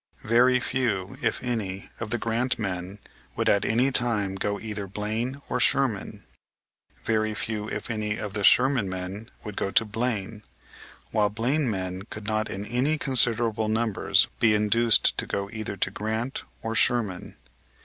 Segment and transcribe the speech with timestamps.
[0.25, 2.97] Very few, if any, of the Grant men
[3.35, 6.23] would at any time go to either Blaine or Sherman.
[7.05, 10.41] Very few, if any, of the Sherman men would go to Blaine,
[11.11, 15.91] while Blaine men could not in any considerable numbers, be induced to go either to
[15.91, 17.35] Grant or Sherman.